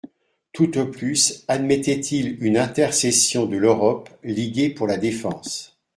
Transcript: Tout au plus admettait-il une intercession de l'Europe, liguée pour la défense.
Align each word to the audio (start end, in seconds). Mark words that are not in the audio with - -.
Tout 0.51 0.79
au 0.79 0.87
plus 0.87 1.43
admettait-il 1.47 2.43
une 2.43 2.57
intercession 2.57 3.45
de 3.45 3.55
l'Europe, 3.55 4.09
liguée 4.23 4.71
pour 4.71 4.87
la 4.87 4.97
défense. 4.97 5.79